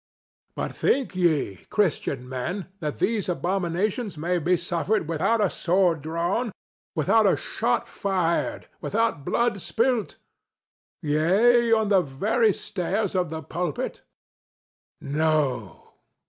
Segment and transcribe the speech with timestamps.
[0.55, 6.51] But think ye, Christian men, that these abominations may be suffered without a sword drawn,
[6.95, 14.01] without a shot fired, without blood spilt—yea, on the very stairs of the pulpit?
[14.99, 15.91] No!